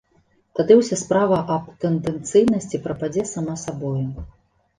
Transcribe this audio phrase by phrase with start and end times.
[0.59, 4.07] Тады ўся справа аб тэндэнцыйнасці прападзе сама сабою.